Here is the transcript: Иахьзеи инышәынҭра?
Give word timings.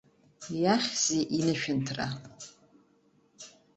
Иахьзеи 0.61 1.23
инышәынҭра? 1.37 2.07